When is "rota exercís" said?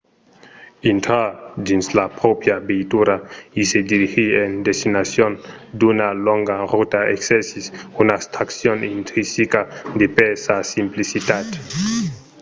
6.73-7.65